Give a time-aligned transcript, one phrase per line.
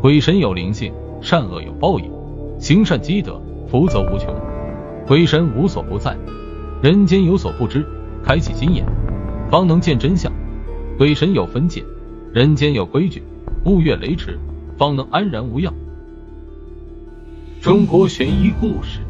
[0.00, 2.08] 鬼神有灵性，善恶有报应，
[2.60, 4.32] 行善积德，福泽无穷。
[5.08, 6.16] 鬼神无所不在，
[6.80, 7.84] 人间有所不知，
[8.24, 8.86] 开启心眼，
[9.50, 10.32] 方能见真相。
[10.96, 11.84] 鬼神有分界，
[12.32, 13.24] 人间有规矩，
[13.64, 14.38] 勿越雷池，
[14.78, 15.74] 方能安然无恙。
[17.60, 19.00] 中国悬疑故事。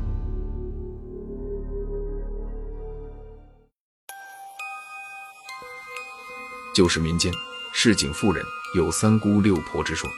[6.75, 7.31] 就是民间，
[7.75, 8.43] 市井妇人
[8.75, 10.09] 有三姑六婆之说，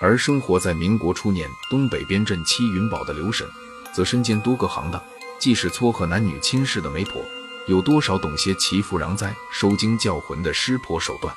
[0.00, 3.48] 而生活在民国初年东北边镇七云堡的刘婶，
[3.92, 5.02] 则身兼多个行当，
[5.38, 7.20] 既是撮合男女亲事的媒婆，
[7.66, 11.34] 有多少懂些祈福攘灾、收惊叫魂的施婆手段。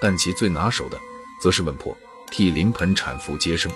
[0.00, 0.98] 但其最拿手的，
[1.38, 1.94] 则是稳婆
[2.30, 3.70] 替临盆产妇接生。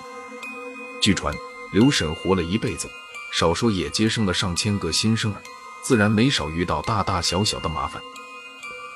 [0.99, 1.35] 据传，
[1.71, 2.89] 刘婶活了一辈子，
[3.31, 5.39] 少说也接生了上千个新生儿，
[5.83, 8.01] 自然没少遇到大大小小的麻烦。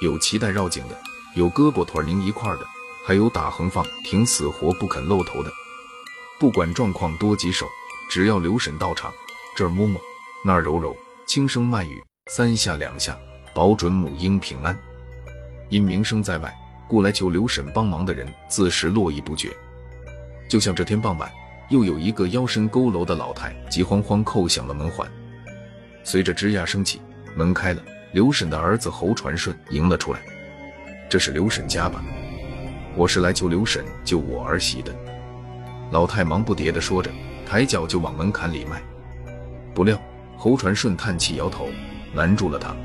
[0.01, 0.99] 有脐带绕颈的，
[1.35, 2.65] 有胳膊腿拧一块的，
[3.05, 5.51] 还有打横放挺死活不肯露头的。
[6.39, 7.67] 不管状况多棘手，
[8.09, 9.13] 只要刘婶到场，
[9.55, 9.99] 这儿摸摸，
[10.45, 13.17] 那儿揉揉，轻声慢语，三下两下，
[13.53, 14.77] 保准母婴平安。
[15.69, 16.55] 因名声在外，
[16.87, 19.51] 故来求刘婶帮忙的人自是络绎不绝。
[20.47, 21.31] 就像这天傍晚，
[21.69, 25.07] 又有一个腰身佝偻的老太急慌慌叩响了门环，
[26.03, 27.01] 随着吱呀声起，
[27.35, 27.83] 门开了。
[28.11, 30.19] 刘婶的儿子侯传顺迎了出来，
[31.07, 32.03] 这是刘婶家吧？
[32.95, 34.93] 我是来求刘婶救我儿媳的。
[35.91, 37.09] 老太忙不迭地说着，
[37.45, 38.81] 抬脚就往门槛里迈。
[39.73, 39.99] 不料
[40.35, 41.69] 侯传顺叹气摇头，
[42.13, 42.75] 拦住了他。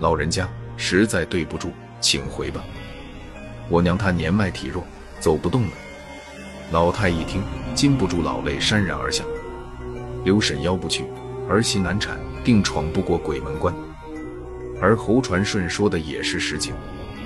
[0.00, 2.62] 老人家实在对不住，请回吧。
[3.68, 4.84] 我娘她年迈体弱，
[5.20, 5.68] 走不动了。
[6.70, 7.42] 老太一听，
[7.74, 9.24] 禁不住老泪潸然而下。
[10.24, 11.04] 刘婶腰不去，
[11.48, 13.74] 儿媳难产，定闯不过鬼门关。
[14.80, 16.74] 而侯传顺说的也是实情，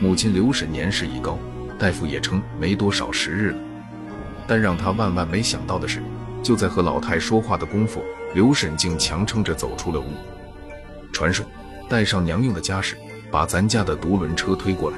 [0.00, 1.38] 母亲刘婶年事已高，
[1.82, 3.58] 大夫也称没多少时日了。
[4.46, 6.00] 但让他万万没想到的是，
[6.40, 8.00] 就在和老太说话的功夫，
[8.34, 10.04] 刘婶竟强撑着走出了屋。
[11.12, 11.44] 传顺，
[11.88, 12.96] 带上娘用的家什，
[13.32, 14.96] 把咱家的独轮车推过来。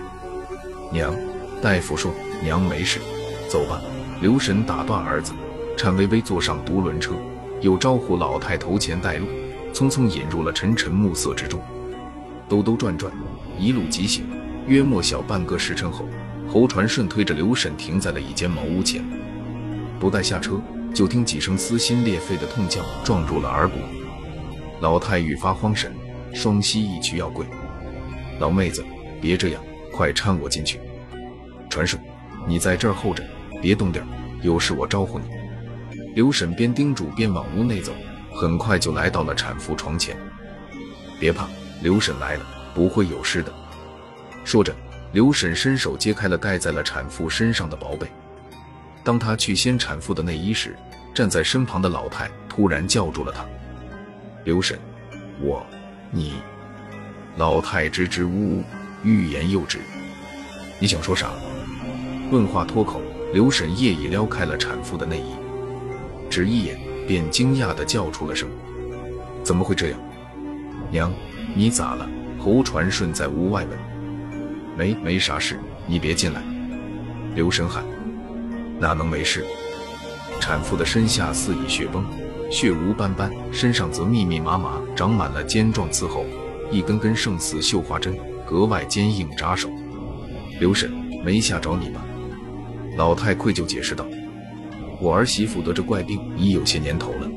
[0.93, 1.15] 娘，
[1.63, 2.13] 大夫说
[2.43, 3.01] 娘没事，
[3.49, 3.81] 走吧。
[4.21, 5.33] 刘婶打断儿子，
[5.79, 7.15] 颤巍巍坐上独轮车，
[7.63, 9.27] 又招呼老太头前带路，
[9.73, 11.59] 匆匆引入了沉沉暮色之中。
[12.47, 13.11] 兜兜转转，
[13.59, 14.27] 一路疾行，
[14.67, 16.05] 约莫小半个时辰后，
[16.55, 19.05] 侯传顺推着刘婶停在了一间茅屋前。
[19.99, 20.61] 不待下车，
[20.95, 23.75] 就听几声撕心裂肺的痛叫撞入了耳骨。
[24.81, 25.93] 老太愈发慌神，
[26.33, 27.45] 双膝一屈要跪。
[28.39, 28.85] 老妹子，
[29.21, 29.61] 别这样，
[29.91, 30.79] 快搀我进去。
[31.69, 32.01] 传顺，
[32.47, 33.25] 你在这儿候着，
[33.61, 34.07] 别动点，
[34.41, 35.25] 有事我招呼你。
[36.15, 37.91] 刘婶边叮嘱边往屋内走，
[38.33, 40.17] 很快就来到了产妇床前。
[41.19, 41.49] 别怕。
[41.83, 43.53] 刘婶来了，不会有事的。
[44.45, 44.73] 说着，
[45.15, 48.05] 刘婶伸手揭开了盖在了产妇身上的薄被。
[49.05, 50.77] 当她去掀产妇的内衣时，
[51.15, 53.47] 站在身旁的老太突然叫住了她
[54.43, 54.77] ：“刘婶，
[55.41, 55.65] 我，
[56.11, 56.35] 你。”
[57.39, 58.65] 老太支支吾吾，
[59.05, 59.79] 欲言又止。
[60.81, 61.31] 你想说啥？
[62.33, 63.01] 问话脱口，
[63.33, 65.37] 刘婶夜已撩开了产妇的内衣，
[66.29, 66.77] 只一眼
[67.07, 68.49] 便惊讶地叫出了声
[69.45, 70.01] ：“怎么会这样，
[70.91, 71.15] 娘？”
[71.55, 72.09] 你咋了？
[72.37, 73.94] 侯传顺在屋外问。
[74.77, 76.43] 没，没啥事，你别进来。
[77.35, 77.85] 刘神喊。
[78.81, 79.45] 哪能没事？
[80.41, 82.05] 产妇的身下似已血崩，
[82.51, 86.27] 血如斑斑，身上则密密麻麻长满了尖状刺候，
[86.71, 89.71] 一根根胜似绣花针，格外坚硬扎手。
[90.61, 90.93] 刘婶
[91.25, 92.05] 没吓着你吧？
[92.97, 94.05] 老太愧疚解释道。
[95.01, 97.29] 我儿媳妇得这怪病已有些年头了。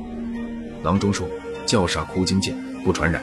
[0.84, 1.28] 郎中说
[1.66, 3.22] 叫啥枯金剑，不传染。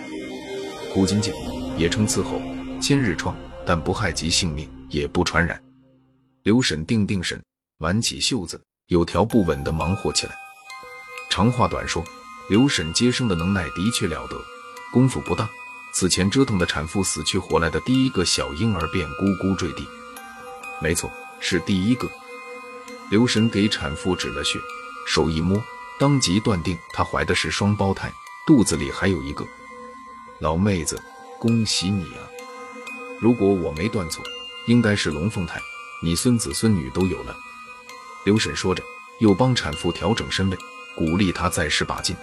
[0.93, 1.35] 枯金剑
[1.77, 2.41] 也称刺候，
[2.81, 3.35] 千日疮，
[3.67, 5.63] 但不害及性命，也不传染。
[6.43, 7.43] 刘婶定定神，
[7.79, 10.35] 挽起袖子，有条不紊地忙活起来。
[11.31, 12.05] 长话短说，
[12.49, 14.37] 刘婶接生的能耐的确了得。
[14.93, 15.49] 功夫不大，
[15.93, 19.87] 此前折腾的产妇死去活来的第一个小婴儿便咕咕坠地。
[20.81, 21.11] 没错，
[21.41, 22.09] 是第一个。
[23.11, 24.59] 刘婶给产妇止了血，
[25.07, 25.63] 手一摸，
[25.99, 28.13] 当即断定她怀的是双胞胎，
[28.47, 29.45] 肚子里还有一个。
[30.41, 31.01] 老妹子，
[31.39, 32.23] 恭喜你啊！
[33.25, 34.23] 如果我没断错，
[34.67, 35.59] 应该是龙凤胎，
[36.03, 37.35] 你孙子孙女都有了。
[38.27, 38.85] 刘婶说着，
[39.19, 40.59] 又帮产妇调整身位，
[40.95, 42.15] 鼓励她再施把劲。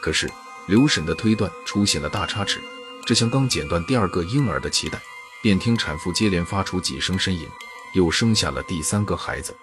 [0.00, 0.26] 可是
[0.68, 2.62] 刘婶的推断出现了大差池，
[3.04, 4.98] 这像刚剪断第二个婴儿的脐带，
[5.42, 7.46] 便听产妇接连发出几声呻吟，
[7.92, 9.54] 又生下了第三个孩子，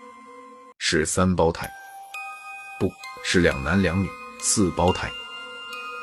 [0.78, 1.68] 是三胞胎，
[2.80, 2.92] 不
[3.24, 4.08] 是两男两女，
[4.40, 5.12] 四胞胎。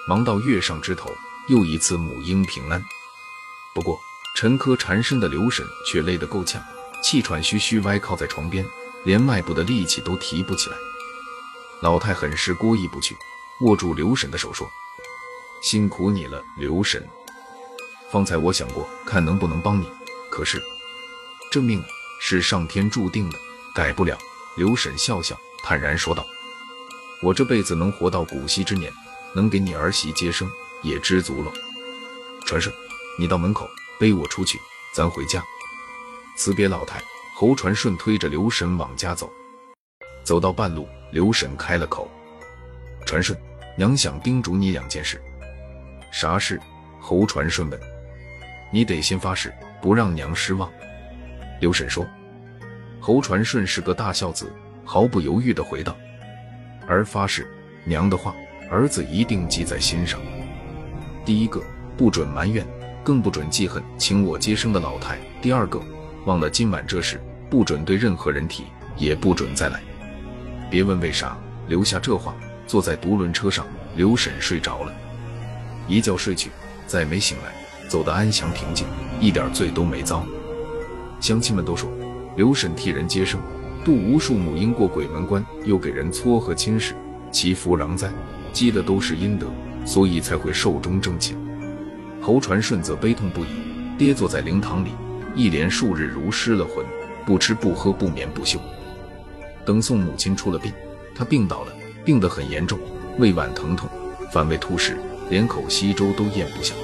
[0.09, 1.09] 忙到月上枝头。
[1.49, 2.85] 又一次母婴平安，
[3.75, 3.99] 不过
[4.35, 6.63] 沉疴缠身的刘婶却累得够呛，
[7.03, 8.65] 气喘吁吁歪靠在床边，
[9.05, 10.77] 连迈步的力气都提不起来。
[11.83, 13.17] 老太很是过意不去，
[13.61, 14.71] 握住刘婶的手说
[15.63, 17.07] ：“辛苦你了，刘婶。
[18.11, 19.87] 方才我想过，看能不能帮你，
[20.31, 20.63] 可是
[21.51, 21.83] 这命
[22.21, 23.39] 是上天注定的，
[23.75, 24.19] 改不了。”
[24.57, 26.27] 刘婶笑笑，坦然说道
[27.23, 28.93] ：“我这辈子能活到古稀之年，
[29.33, 30.51] 能给你儿媳接生，
[30.83, 31.53] 也知足了。
[32.45, 32.75] 传顺，
[33.17, 34.59] 你到门口背我出去，
[34.95, 35.45] 咱回家。”
[36.35, 37.03] 辞别老太，
[37.35, 39.31] 侯传顺推着刘婶往家走。
[40.25, 42.11] 走到半路，刘婶开了口
[43.05, 43.39] ：“传顺，
[43.77, 45.21] 娘想叮嘱你两件事。
[46.11, 46.59] ”“啥事？”
[46.99, 47.79] 侯传顺问。
[48.73, 49.53] “你得先发誓，
[49.83, 50.71] 不让娘失望。”
[51.61, 52.07] 刘婶说。
[53.03, 54.53] 侯传顺是个大孝子，
[54.85, 55.97] 毫不犹豫地回道
[56.87, 57.51] ：“儿发誓，
[57.85, 58.35] 娘的话，
[58.71, 60.21] 儿子一定记在心上。
[61.25, 61.63] 第一个，
[61.97, 62.67] 不准埋怨，
[63.03, 65.81] 更不准记恨请我接生的老太；第二个，
[66.27, 68.65] 忘了今晚这事，不准对任何人提，
[68.97, 69.81] 也不准再来。
[70.71, 71.37] 别问为啥，
[71.69, 72.35] 留下这话。
[72.67, 73.67] 坐在独轮车上，
[73.97, 74.93] 刘婶睡着了，
[75.89, 76.51] 一觉睡去，
[76.87, 77.53] 再没醒来，
[77.89, 78.87] 走得安详平静，
[79.21, 80.25] 一点罪都没遭。
[81.21, 81.91] 乡亲们都说。”
[82.37, 83.41] 刘婶替人接生，
[83.85, 86.95] 渡无数母婴过鬼门关，又给人撮合亲事，
[87.33, 88.09] 祈福攘灾，
[88.53, 89.49] 积的都是阴德，
[89.85, 91.37] 所以才会寿终正寝。
[92.21, 93.49] 侯传顺则悲痛不已，
[93.97, 94.91] 跌坐在灵堂里，
[95.35, 96.85] 一连数日如失了魂，
[97.25, 98.61] 不吃不喝不眠不休。
[99.65, 100.71] 等送母亲出了殡，
[101.15, 101.73] 他病倒了，
[102.05, 102.79] 病得很严重，
[103.19, 103.89] 胃脘疼痛，
[104.33, 104.99] 反胃吐食，
[105.31, 106.75] 连口稀粥都咽不下。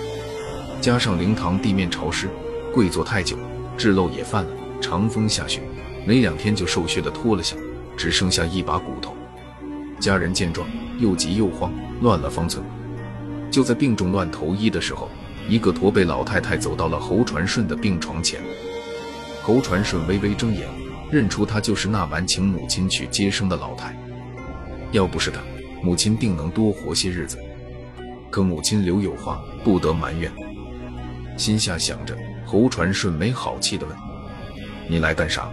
[0.81, 2.29] 加上灵堂地面潮湿，
[2.73, 3.37] 跪坐太久，
[3.77, 4.51] 痣漏也犯了。
[4.81, 5.63] 长风下雪，
[6.07, 7.59] 没两天就瘦削的脱了相，
[7.97, 9.15] 只剩下一把骨头。
[9.99, 10.69] 家人见状，
[10.99, 12.65] 又急又慌，乱了方寸。
[13.51, 15.09] 就在病重乱投医的时候，
[15.49, 18.41] 一个驼背老太太走到了侯传顺的病床前。
[19.43, 20.69] 侯传顺微微睁眼，
[21.11, 23.97] 认出她就是那晚请母亲去接生的老太。
[24.91, 25.41] 要不是她，
[25.83, 27.39] 母亲定能多活些日子。
[28.31, 30.31] 可母亲留有话，不得埋怨。
[31.37, 33.97] 心下想着，侯传顺没好气地问。
[34.89, 35.49] 你来干啥？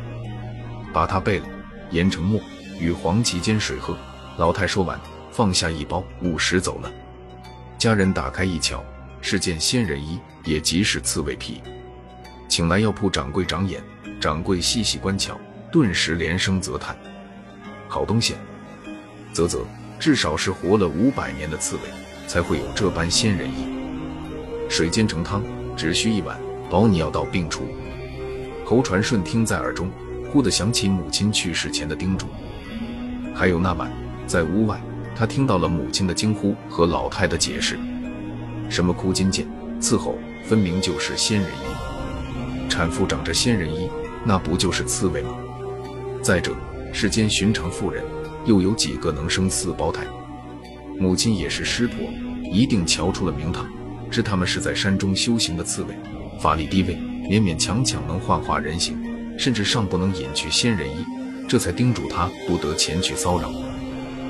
[0.91, 1.45] 把他背了，
[1.91, 2.39] 研成末，
[2.79, 3.95] 与黄芪煎水喝。
[4.37, 4.99] 老太说完，
[5.31, 6.91] 放下一包，午时走了。
[7.77, 8.83] 家人打开一瞧，
[9.25, 11.63] 是件仙人衣，也即是刺猬皮。
[12.49, 13.81] 请来药铺掌柜长眼，
[14.19, 15.39] 掌柜细细观瞧，
[15.71, 16.95] 顿时连声啧叹
[17.87, 18.35] ：“好东西！
[19.33, 19.65] 啧啧，
[19.97, 21.81] 至少是活了五百年的刺猬，
[22.27, 23.65] 才会有这般仙人衣。
[24.69, 25.41] 水煎成汤，
[25.77, 26.37] 只需一碗，
[26.69, 27.63] 保你药到病除。”
[28.65, 29.89] 侯传顺听在耳中，
[30.29, 32.27] 忽地想起母亲去世前的叮嘱，
[33.33, 33.89] 还有那晚
[34.27, 34.81] 在屋外，
[35.15, 37.79] 他听到了母亲的惊呼和老太的解释：
[38.73, 39.45] 什么枯金剑、
[39.79, 42.67] 伺候，分明就是仙人衣。
[42.67, 43.87] 产妇长着仙人衣，
[44.25, 45.37] 那不就是刺猬吗？
[46.23, 46.55] 再者，
[46.91, 48.03] 世间寻常妇人
[48.47, 50.03] 又有几个能生四胞胎？
[50.99, 51.97] 母亲也是师婆，
[52.51, 53.69] 一定瞧出了名堂，
[54.09, 55.95] 知他们是在山中修行的刺猬，
[56.39, 56.95] 法力低微。
[57.29, 58.97] 勉勉强强能幻化人形，
[59.37, 61.05] 甚至尚不能隐去仙人衣，
[61.47, 63.53] 这才叮嘱他不得前去骚扰。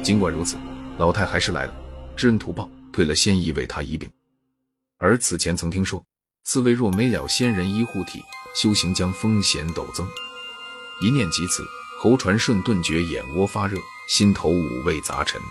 [0.04, 0.57] 尽管如此，
[0.98, 1.74] 老太还是来了，
[2.13, 4.10] 知恩图报，退了仙衣为他一病。
[4.98, 6.04] 而此前曾听说，
[6.45, 8.24] 四位若没了仙人衣护体，
[8.56, 10.07] 修行将风险陡增。
[11.01, 11.66] 一念及此，
[12.00, 15.42] 侯传顺顿觉眼窝发热，心头五味杂陈。